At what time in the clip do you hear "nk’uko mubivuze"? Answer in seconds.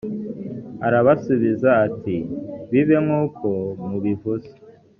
3.05-4.51